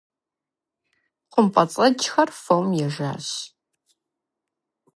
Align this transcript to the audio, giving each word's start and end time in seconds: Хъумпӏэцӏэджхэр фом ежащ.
Хъумпӏэцӏэджхэр 1.31 2.29
фом 2.41 2.67
ежащ. 2.85 3.27